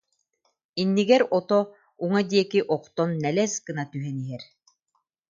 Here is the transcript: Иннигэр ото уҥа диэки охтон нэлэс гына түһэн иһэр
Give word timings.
Иннигэр 0.81 1.23
ото 1.37 1.59
уҥа 2.03 2.21
диэки 2.29 2.61
охтон 2.75 3.09
нэлэс 3.23 3.53
гына 3.67 3.83
түһэн 3.91 4.15
иһэр 4.25 4.43